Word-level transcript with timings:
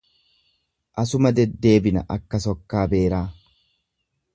Asuma 1.03 1.33
deddeebina 1.41 2.05
akka 2.19 2.43
sokkaa 2.49 2.91
beeraa. 2.95 3.25